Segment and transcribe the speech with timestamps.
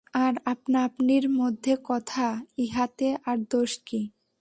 [0.13, 2.27] আর আপনা-আপনির মধ্যে কথা,
[2.57, 4.01] ইহাতে আর দোষ কী?